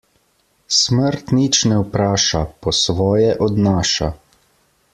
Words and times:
Smrt 0.77 1.29
nič 1.39 1.59
ne 1.71 1.77
vpraša, 1.83 2.41
po 2.65 2.73
svoje 2.79 3.29
odnaša. 3.49 4.11